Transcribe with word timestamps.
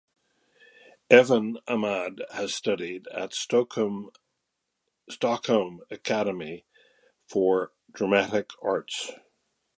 Evin 1.11 1.59
Ahmad 1.67 2.23
has 2.33 2.55
studied 2.55 3.05
at 3.09 3.35
Stockholm 3.35 4.09
Academy 5.91 6.65
of 7.35 7.67
Dramatic 7.93 8.49
Arts. 8.63 9.11